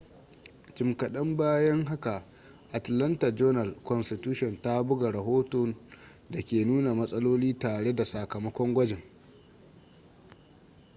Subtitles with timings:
[0.75, 2.23] jim kaɗan bayan haka
[2.73, 5.75] atlanta journal-constitution ta buga rahoton
[6.29, 9.01] da ke nuna matsaloli tare da sakamakon gwajin